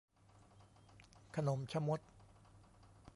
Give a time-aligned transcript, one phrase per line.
[1.35, 1.99] ขนมชะมด